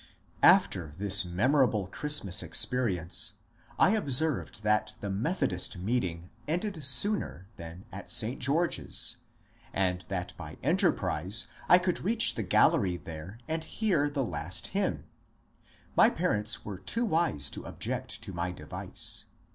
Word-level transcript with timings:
After 0.41 0.93
this 0.97 1.23
memorable 1.25 1.85
Christmas 1.85 2.41
experience 2.41 3.33
I 3.77 3.91
observed 3.91 4.63
that 4.63 4.95
the 4.99 5.11
Methodist 5.11 5.77
^^ 5.77 5.79
meeting" 5.83 6.31
ended 6.47 6.83
sooner 6.83 7.45
than 7.57 7.85
at 7.91 8.09
St. 8.09 8.39
George's, 8.41 9.17
46 9.73 9.73
MONCURE 9.73 9.73
DANIEL 9.73 9.91
CONWAY 9.91 9.91
and 9.91 10.05
that 10.09 10.37
by 10.63 10.67
enterprise 10.67 11.47
I 11.69 11.77
could 11.77 12.01
reach 12.03 12.33
the 12.33 12.41
gallery 12.41 12.97
there 12.97 13.37
and 13.47 13.63
hear 13.63 14.09
the 14.09 14.25
last 14.25 14.69
hymn. 14.69 15.03
My 15.95 16.09
parents 16.09 16.65
were 16.65 16.79
too 16.79 17.05
wise 17.05 17.51
to 17.51 17.67
object 17.67 18.23
to 18.23 18.33
my 18.33 18.51
device. 18.51 19.25